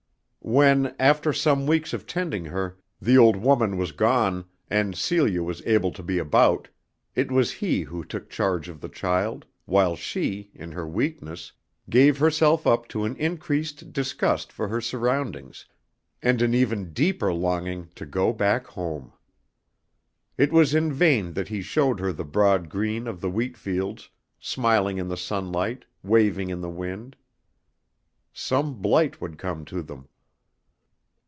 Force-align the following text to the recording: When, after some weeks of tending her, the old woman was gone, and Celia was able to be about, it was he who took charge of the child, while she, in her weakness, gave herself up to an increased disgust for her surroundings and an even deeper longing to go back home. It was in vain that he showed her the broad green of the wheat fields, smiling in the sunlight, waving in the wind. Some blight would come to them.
When, 0.43 0.95
after 0.99 1.31
some 1.33 1.67
weeks 1.67 1.93
of 1.93 2.07
tending 2.07 2.45
her, 2.45 2.79
the 2.99 3.15
old 3.15 3.35
woman 3.35 3.77
was 3.77 3.91
gone, 3.91 4.45
and 4.71 4.97
Celia 4.97 5.43
was 5.43 5.61
able 5.67 5.91
to 5.91 6.01
be 6.01 6.17
about, 6.17 6.67
it 7.13 7.31
was 7.31 7.51
he 7.53 7.81
who 7.83 8.03
took 8.03 8.27
charge 8.27 8.67
of 8.67 8.81
the 8.81 8.89
child, 8.89 9.45
while 9.65 9.95
she, 9.95 10.49
in 10.55 10.71
her 10.71 10.85
weakness, 10.87 11.51
gave 11.91 12.17
herself 12.17 12.65
up 12.65 12.87
to 12.87 13.05
an 13.05 13.15
increased 13.17 13.93
disgust 13.93 14.51
for 14.51 14.67
her 14.67 14.81
surroundings 14.81 15.67
and 16.23 16.41
an 16.41 16.55
even 16.55 16.91
deeper 16.91 17.31
longing 17.31 17.89
to 17.93 18.05
go 18.05 18.33
back 18.33 18.65
home. 18.65 19.13
It 20.39 20.51
was 20.51 20.73
in 20.73 20.91
vain 20.91 21.33
that 21.33 21.49
he 21.49 21.61
showed 21.61 21.99
her 21.99 22.11
the 22.11 22.25
broad 22.25 22.67
green 22.67 23.05
of 23.07 23.21
the 23.21 23.29
wheat 23.29 23.57
fields, 23.57 24.09
smiling 24.39 24.97
in 24.97 25.07
the 25.07 25.15
sunlight, 25.17 25.85
waving 26.03 26.49
in 26.49 26.61
the 26.61 26.69
wind. 26.69 27.15
Some 28.33 28.81
blight 28.81 29.21
would 29.21 29.37
come 29.37 29.65
to 29.65 29.83
them. 29.83 30.07